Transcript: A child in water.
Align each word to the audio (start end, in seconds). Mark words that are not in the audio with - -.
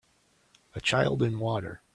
A 0.73 0.81
child 0.81 1.21
in 1.21 1.37
water. 1.37 1.83